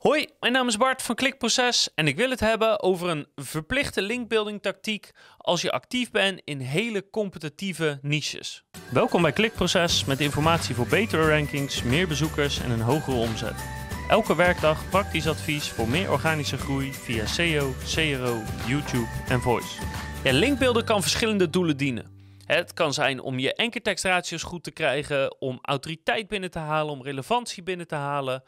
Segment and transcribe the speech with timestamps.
[0.00, 4.02] Hoi, mijn naam is Bart van Klikproces en ik wil het hebben over een verplichte
[4.02, 8.64] linkbuilding tactiek als je actief bent in hele competitieve niches.
[8.90, 13.64] Welkom bij Klikproces met informatie voor betere rankings, meer bezoekers en een hogere omzet.
[14.08, 19.82] Elke werkdag praktisch advies voor meer organische groei via SEO, CRO, YouTube en Voice.
[20.24, 22.18] Ja, linkbuilden kan verschillende doelen dienen.
[22.46, 27.02] Het kan zijn om je enkertekstratio's goed te krijgen, om autoriteit binnen te halen, om
[27.02, 28.42] relevantie binnen te halen,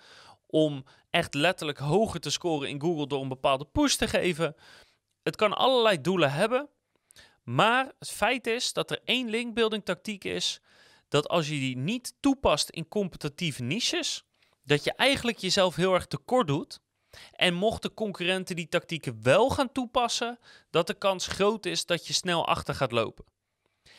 [0.53, 4.57] om echt letterlijk hoger te scoren in Google door een bepaalde push te geven.
[5.23, 6.69] Het kan allerlei doelen hebben,
[7.43, 10.61] maar het feit is dat er één linkbuilding tactiek is
[11.09, 14.25] dat als je die niet toepast in competitieve niches,
[14.63, 16.81] dat je eigenlijk jezelf heel erg tekort doet.
[17.33, 20.39] En mochten concurrenten die tactieken wel gaan toepassen,
[20.71, 23.25] dat de kans groot is dat je snel achter gaat lopen.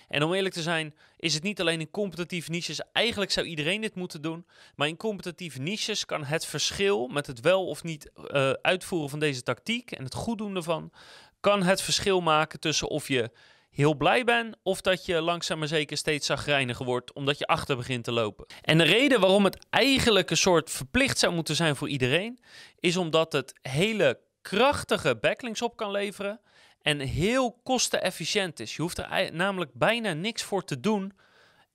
[0.07, 2.81] En om eerlijk te zijn, is het niet alleen in competitieve niches.
[2.91, 4.45] Eigenlijk zou iedereen dit moeten doen.
[4.75, 9.19] Maar in competitieve niches kan het verschil met het wel of niet uh, uitvoeren van
[9.19, 10.91] deze tactiek en het goed doen ervan,
[11.39, 13.31] kan het verschil maken tussen of je
[13.69, 17.77] heel blij bent of dat je langzaam maar zeker steeds zagrijniger wordt omdat je achter
[17.77, 18.45] begint te lopen.
[18.61, 22.39] En de reden waarom het eigenlijk een soort verplicht zou moeten zijn voor iedereen,
[22.79, 26.39] is omdat het hele krachtige backlinks op kan leveren
[26.83, 28.75] en heel kostenefficiënt is.
[28.75, 31.13] Je hoeft er namelijk bijna niks voor te doen.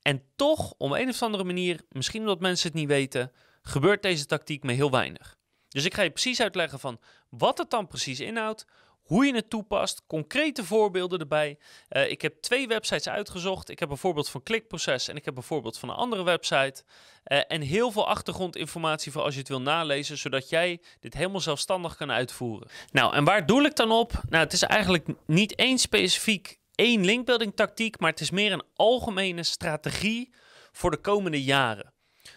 [0.02, 4.26] En toch, om een of andere manier, misschien omdat mensen het niet weten, gebeurt deze
[4.26, 5.36] tactiek met heel weinig.
[5.68, 8.66] Dus ik ga je precies uitleggen van wat het dan precies inhoudt,
[9.08, 11.58] hoe je het toepast, concrete voorbeelden erbij.
[11.90, 13.68] Uh, ik heb twee websites uitgezocht.
[13.68, 16.82] Ik heb een voorbeeld van Klikproces en ik heb een voorbeeld van een andere website.
[17.24, 21.40] Uh, en heel veel achtergrondinformatie voor als je het wil nalezen, zodat jij dit helemaal
[21.40, 22.68] zelfstandig kan uitvoeren.
[22.90, 24.12] Nou, en waar doe ik dan op?
[24.28, 28.64] Nou, het is eigenlijk niet één specifiek één linkbuilding tactiek, maar het is meer een
[28.74, 30.34] algemene strategie
[30.72, 31.92] voor de komende jaren.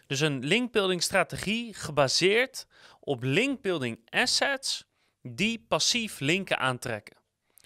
[0.07, 2.67] Dus een linkbuilding strategie gebaseerd
[2.99, 4.85] op linkbuilding assets
[5.21, 7.19] die passief linken aantrekken.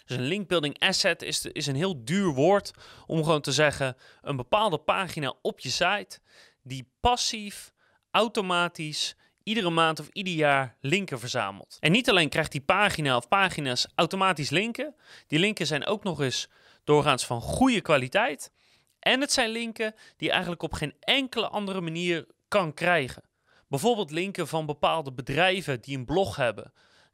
[0.05, 2.71] Dus een linkbuilding asset is, is een heel duur woord
[3.05, 6.19] om gewoon te zeggen een bepaalde pagina op je site
[6.63, 7.73] die passief,
[8.11, 11.77] automatisch, iedere maand of ieder jaar linken verzamelt.
[11.79, 14.95] En niet alleen krijgt die pagina of pagina's automatisch linken,
[15.27, 16.49] die linken zijn ook nog eens
[16.83, 18.51] doorgaans van goede kwaliteit.
[18.99, 23.23] En het zijn linken die je eigenlijk op geen enkele andere manier kan krijgen.
[23.67, 26.73] Bijvoorbeeld linken van bepaalde bedrijven die een blog hebben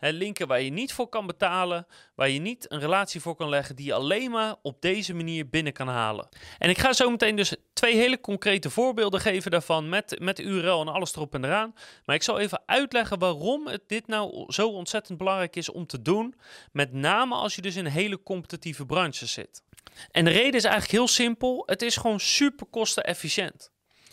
[0.10, 3.76] linken waar je niet voor kan betalen, waar je niet een relatie voor kan leggen,
[3.76, 6.30] die je alleen maar op deze manier binnen kan halen.
[6.58, 10.44] En ik ga zo meteen dus twee hele concrete voorbeelden geven daarvan met, met de
[10.44, 11.74] URL en alles erop en eraan.
[12.06, 16.02] Maar ik zal even uitleggen waarom het dit nou zo ontzettend belangrijk is om te
[16.02, 16.36] doen,
[16.72, 19.64] met name als je dus in hele competitieve branche zit.
[20.12, 23.72] En de reden is eigenlijk heel simpel, het is gewoon super kostenefficiënt.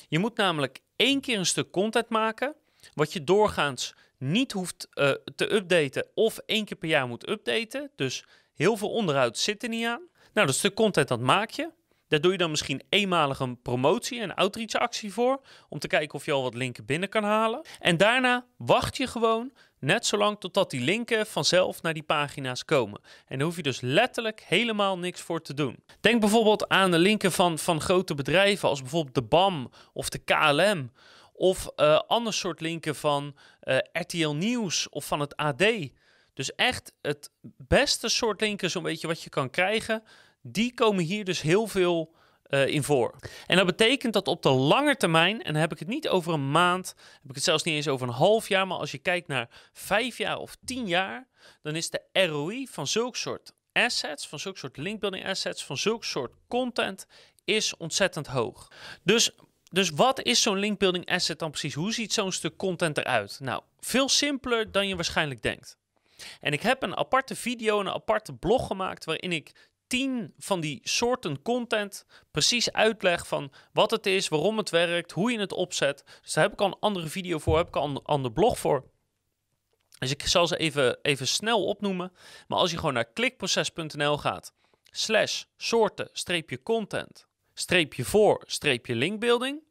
[0.08, 2.54] Je moet namelijk één keer een stuk content maken,
[2.98, 7.90] wat je doorgaans niet hoeft uh, te updaten of één keer per jaar moet updaten.
[7.96, 10.02] Dus heel veel onderhoud zit er niet aan.
[10.32, 11.70] Nou, dat stuk content dat maak je.
[12.08, 15.40] Daar doe je dan misschien eenmalig een promotie, een outreach actie voor.
[15.68, 17.66] Om te kijken of je al wat linken binnen kan halen.
[17.80, 23.00] En daarna wacht je gewoon net zolang totdat die linken vanzelf naar die pagina's komen.
[23.26, 25.84] En daar hoef je dus letterlijk helemaal niks voor te doen.
[26.00, 30.18] Denk bijvoorbeeld aan de linken van, van grote bedrijven als bijvoorbeeld de BAM of de
[30.18, 30.90] KLM.
[31.38, 35.64] Of uh, ander soort linken van eh, RTL Nieuws of van het AD.
[36.34, 40.02] Dus echt het beste soort linken zo'n beetje wat je kan krijgen.
[40.42, 42.14] Die komen hier dus heel veel
[42.48, 43.14] uh, in voor.
[43.46, 46.32] En dat betekent dat op de lange termijn, en dan heb ik het niet over
[46.32, 48.98] een maand, heb ik het zelfs niet eens over een half jaar, maar als je
[48.98, 51.28] kijkt naar vijf jaar of tien jaar,
[51.62, 56.04] dan is de ROI van zulk soort assets, van zulk soort linkbuilding assets, van zulk
[56.04, 57.06] soort content,
[57.44, 58.68] is ontzettend hoog.
[59.02, 59.30] Dus
[59.70, 61.74] dus wat is zo'n linkbuilding asset dan precies?
[61.74, 63.38] Hoe ziet zo'n stuk content eruit?
[63.40, 65.76] Nou, veel simpeler dan je waarschijnlijk denkt.
[66.40, 69.52] En ik heb een aparte video, een aparte blog gemaakt waarin ik
[69.86, 75.32] tien van die soorten content precies uitleg van wat het is, waarom het werkt, hoe
[75.32, 76.04] je het opzet.
[76.22, 78.58] Dus daar heb ik al een andere video voor, heb ik al een ander blog
[78.58, 78.84] voor.
[79.98, 82.12] Dus ik zal ze even, even snel opnoemen.
[82.46, 84.52] Maar als je gewoon naar klikproces.nl gaat,
[84.90, 89.62] slash soorten, streepje content, streepje voor, streepje linkbuilding,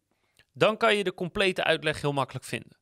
[0.57, 2.77] dan kan je de complete uitleg heel makkelijk vinden.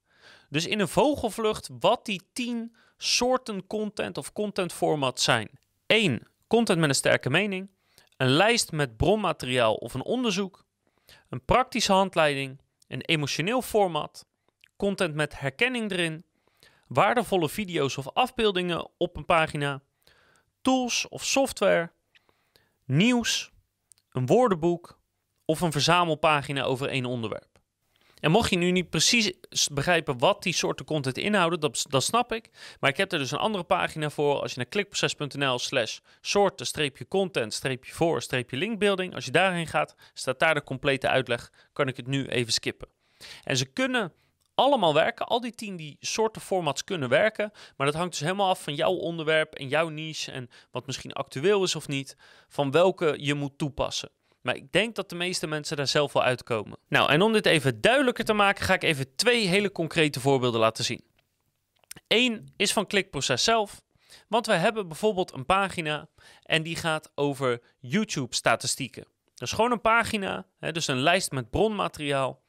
[0.49, 5.49] Dus in een vogelvlucht wat die 10 soorten content of content format zijn.
[5.85, 6.27] 1.
[6.47, 7.69] Content met een sterke mening.
[8.17, 10.65] Een lijst met bronmateriaal of een onderzoek.
[11.29, 12.61] Een praktische handleiding.
[12.87, 14.25] Een emotioneel format.
[14.77, 16.25] Content met herkenning erin.
[16.87, 19.81] Waardevolle video's of afbeeldingen op een pagina.
[20.61, 21.91] Tools of software.
[22.85, 23.51] Nieuws
[24.11, 24.99] een woordenboek
[25.45, 27.54] of een verzamelpagina over één onderwerp.
[28.19, 29.31] En mocht je nu niet precies
[29.71, 32.49] begrijpen wat die soorten content inhouden, dat, dat snap ik.
[32.79, 34.41] Maar ik heb er dus een andere pagina voor.
[34.41, 41.51] Als je naar klikproces.nl slash soorten-content-voor-linkbuilding, als je daarheen gaat, staat daar de complete uitleg.
[41.73, 42.87] Kan ik het nu even skippen.
[43.43, 44.13] En ze kunnen
[44.55, 45.25] allemaal werken.
[45.25, 47.51] Al die tien die soorten formats kunnen werken.
[47.77, 50.31] Maar dat hangt dus helemaal af van jouw onderwerp en jouw niche.
[50.31, 52.17] En wat misschien actueel is of niet.
[52.47, 54.09] Van welke je moet toepassen.
[54.45, 56.77] Maar ik denk dat de meeste mensen daar zelf wel uitkomen.
[56.87, 60.59] Nou, en om dit even duidelijker te maken, ga ik even twee hele concrete voorbeelden
[60.59, 61.03] laten zien.
[62.07, 63.81] Eén is van klikproces zelf.
[64.27, 66.09] Want we hebben bijvoorbeeld een pagina
[66.43, 69.07] en die gaat over YouTube-statistieken.
[69.33, 72.41] Dat is gewoon een pagina, hè, dus een lijst met bronmateriaal,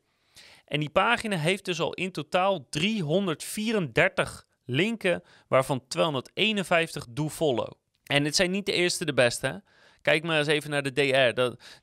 [0.66, 7.72] En die pagina heeft dus al in totaal 334 linken, waarvan 251 do follow.
[8.04, 9.64] En dit zijn niet de eerste de beste.
[10.02, 11.34] Kijk maar eens even naar de DR.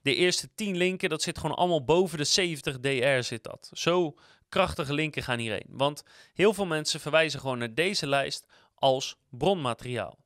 [0.03, 3.71] De, eerste 10 linken, dat zit gewoon allemaal boven de 70 DR zit dat.
[3.73, 4.15] Zo
[4.49, 5.67] krachtige linken gaan hierheen.
[5.69, 6.03] Want
[6.35, 10.19] heel veel mensen verwijzen gewoon naar deze lijst als bronmateriaal.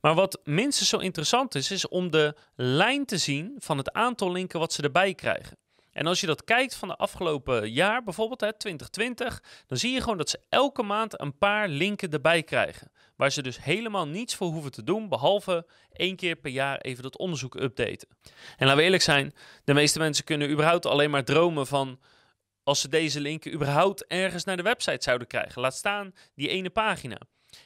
[0.00, 4.32] Maar wat minstens zo interessant is, is om de lijn te zien van het aantal
[4.32, 5.58] linken wat ze erbij krijgen.
[5.92, 10.00] En als je dat kijkt van de afgelopen jaar, bijvoorbeeld hè, 2020, dan zie je
[10.00, 12.92] gewoon dat ze elke maand een paar linken erbij krijgen.
[13.16, 17.02] Waar ze dus helemaal niets voor hoeven te doen, behalve één keer per jaar even
[17.02, 18.08] dat onderzoek updaten.
[18.56, 19.34] En laten we eerlijk zijn,
[19.64, 21.98] de meeste mensen kunnen überhaupt alleen maar dromen van
[22.70, 25.60] als ze deze linken überhaupt ergens naar de website zouden krijgen.
[25.60, 27.18] Laat staan die ene pagina.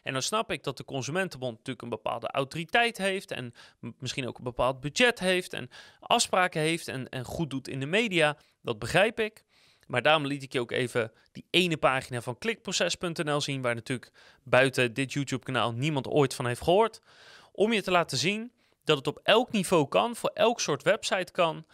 [0.02, 3.54] En dan snap ik dat de Consumentenbond natuurlijk een bepaalde autoriteit heeft en
[3.98, 5.70] misschien ook een bepaald budget heeft en
[6.00, 8.36] afspraken heeft en, en goed doet in de media.
[8.62, 9.44] Dat begrijp ik.
[9.86, 14.12] Maar daarom liet ik je ook even die ene pagina van klikproces.nl zien, waar natuurlijk
[14.42, 17.00] buiten dit YouTube-kanaal niemand ooit van heeft gehoord.
[17.52, 18.52] Om je te laten zien
[18.84, 21.64] dat het op elk niveau kan, voor elk soort website kan.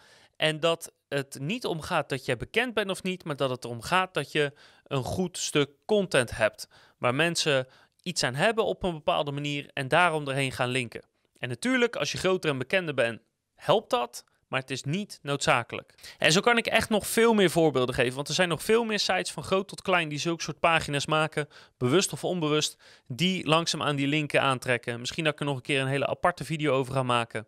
[0.41, 3.63] En dat het niet om gaat dat je bekend bent of niet, maar dat het
[3.63, 4.53] erom gaat dat je
[4.83, 6.67] een goed stuk content hebt.
[6.97, 7.67] Waar mensen
[8.03, 11.03] iets aan hebben op een bepaalde manier en daarom erheen gaan linken.
[11.37, 13.21] En natuurlijk, als je groter en bekender bent,
[13.55, 14.25] helpt dat.
[14.47, 15.93] Maar het is niet noodzakelijk.
[16.17, 18.15] En zo kan ik echt nog veel meer voorbeelden geven.
[18.15, 21.05] Want er zijn nog veel meer sites van groot tot klein die zulke soort pagina's
[21.05, 21.47] maken.
[21.77, 22.77] Bewust of onbewust.
[23.07, 24.99] Die langzaam aan die linken aantrekken.
[24.99, 27.47] Misschien dat ik er nog een keer een hele aparte video over ga maken.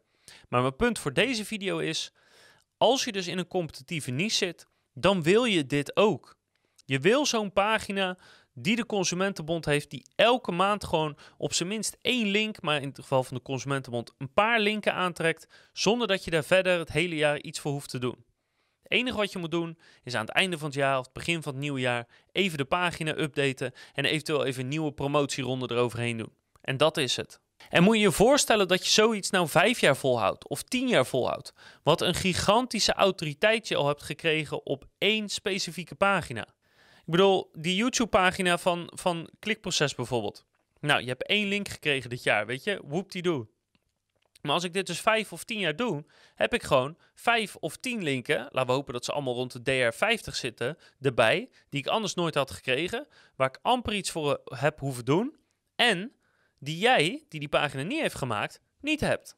[0.49, 2.13] Maar mijn punt voor deze video is
[2.83, 6.35] als je dus in een competitieve niche zit, dan wil je dit ook.
[6.85, 8.17] Je wil zo'n pagina
[8.53, 12.87] die de Consumentenbond heeft, die elke maand gewoon op zijn minst één link, maar in
[12.87, 16.91] het geval van de Consumentenbond een paar linken aantrekt, zonder dat je daar verder het
[16.91, 18.25] hele jaar iets voor hoeft te doen.
[18.81, 21.13] Het enige wat je moet doen is aan het einde van het jaar of het
[21.13, 25.71] begin van het nieuwe jaar even de pagina updaten en eventueel even een nieuwe promotieronde
[25.71, 26.33] eroverheen doen.
[26.61, 27.39] En dat is het.
[27.73, 31.05] En moet je je voorstellen dat je zoiets nou vijf jaar volhoudt of tien jaar
[31.05, 31.53] volhoudt.
[31.83, 36.41] Wat een gigantische autoriteit je al hebt gekregen op één specifieke pagina.
[37.05, 40.45] Ik bedoel, die YouTube-pagina van, van Klikproces bijvoorbeeld.
[40.79, 42.81] Nou, je hebt één link gekregen dit jaar, weet je?
[42.85, 43.47] Whoop die doe.
[44.41, 47.77] Maar als ik dit dus vijf of tien jaar doe, heb ik gewoon vijf of
[47.77, 48.37] tien linken.
[48.37, 50.77] Laten we hopen dat ze allemaal rond de DR50 zitten.
[51.01, 53.07] Erbij, die ik anders nooit had gekregen.
[53.35, 55.35] Waar ik amper iets voor heb hoeven doen.
[55.75, 56.13] En
[56.63, 59.35] die jij, die die pagina niet heeft gemaakt, niet hebt.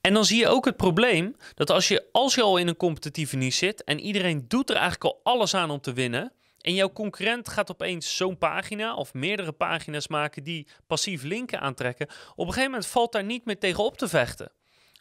[0.00, 2.76] En dan zie je ook het probleem dat als je, als je al in een
[2.76, 6.74] competitieve niche zit en iedereen doet er eigenlijk al alles aan om te winnen, en
[6.74, 12.46] jouw concurrent gaat opeens zo'n pagina of meerdere pagina's maken die passief linken aantrekken, op
[12.46, 14.52] een gegeven moment valt daar niet meer tegen op te vechten.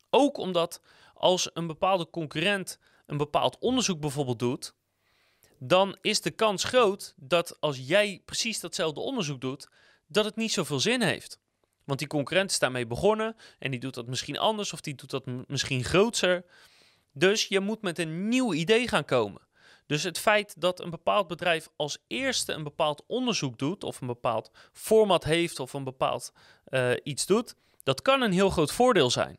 [0.10, 0.82] Ook omdat
[1.14, 4.74] als een bepaalde concurrent een bepaald onderzoek bijvoorbeeld doet,
[5.60, 9.70] dan is de kans groot dat als jij precies datzelfde onderzoek doet,
[10.08, 11.40] dat het niet zoveel zin heeft.
[11.86, 15.10] Want die concurrent is daarmee begonnen en die doet dat misschien anders of die doet
[15.10, 16.46] dat misschien groter.
[17.12, 19.42] Dus je moet met een nieuw idee gaan komen.
[19.86, 24.08] Dus het feit dat een bepaald bedrijf als eerste een bepaald onderzoek doet, of een
[24.08, 26.34] bepaald format heeft, of een bepaald
[26.70, 29.38] uh, iets doet, dat kan een heel groot voordeel zijn.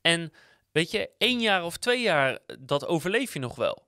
[0.00, 0.32] En
[0.72, 3.86] weet je, één jaar of twee jaar, dat overleef je nog wel.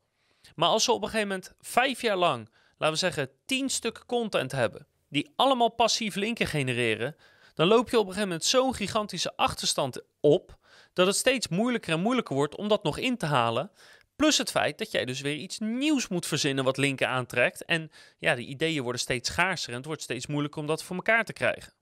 [0.54, 4.06] Maar als ze op een gegeven moment vijf jaar lang, laten we zeggen, tien stukken
[4.06, 7.16] content hebben, die allemaal passief linken genereren,
[7.54, 10.58] dan loop je op een gegeven moment zo'n gigantische achterstand op,
[10.92, 13.70] dat het steeds moeilijker en moeilijker wordt om dat nog in te halen.
[14.16, 17.64] Plus het feit dat jij dus weer iets nieuws moet verzinnen wat linken aantrekt.
[17.64, 20.96] En ja, de ideeën worden steeds schaarser en het wordt steeds moeilijker om dat voor
[20.96, 21.72] elkaar te krijgen.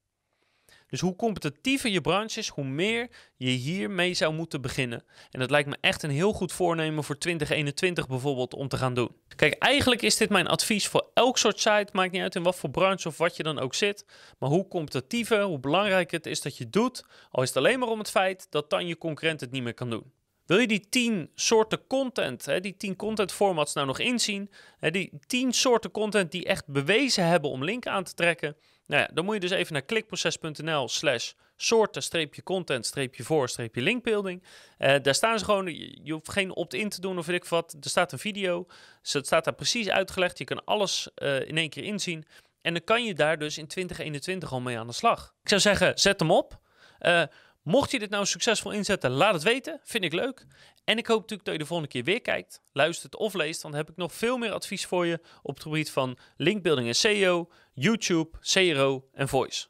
[0.94, 5.04] Dus hoe competitiever je branche is, hoe meer je hiermee zou moeten beginnen.
[5.30, 8.94] En dat lijkt me echt een heel goed voornemen voor 2021 bijvoorbeeld om te gaan
[8.94, 9.16] doen.
[9.36, 11.88] Kijk, eigenlijk is dit mijn advies voor elk soort site.
[11.92, 14.06] Maakt niet uit in wat voor branche of wat je dan ook zit.
[14.38, 17.04] Maar hoe competitiever, hoe belangrijk het is dat je doet.
[17.30, 19.74] Al is het alleen maar om het feit dat dan je concurrent het niet meer
[19.74, 20.12] kan doen.
[20.46, 24.50] Wil je die 10 soorten content, hè, die 10 content formats nou nog inzien?
[24.78, 28.56] Hè, die 10 soorten content die echt bewezen hebben om link aan te trekken?
[28.86, 34.42] Nou ja, dan moet je dus even naar klikproces.nl slash soorten-content-voor-linkbuilding.
[34.78, 37.76] Uh, daar staan ze gewoon, je, hoeft geen opt-in te doen of weet ik wat.
[37.80, 38.66] Er staat een video,
[39.02, 40.38] dus het staat daar precies uitgelegd.
[40.38, 42.24] Je kan alles uh, in één keer inzien.
[42.62, 45.34] En dan kan je daar dus in 2021 al mee aan de slag.
[45.42, 46.58] Ik zou zeggen, zet hem op.
[47.00, 47.22] Uh,
[47.64, 49.80] Mocht je dit nou succesvol inzetten, laat het weten.
[49.82, 50.46] Vind ik leuk.
[50.84, 53.62] En ik hoop natuurlijk dat je de volgende keer weer kijkt, luistert of leest.
[53.62, 56.88] Want dan heb ik nog veel meer advies voor je op het gebied van linkbuilding
[56.88, 59.66] en SEO, YouTube, CRO en voice.